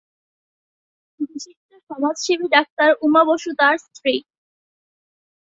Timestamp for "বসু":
3.29-3.49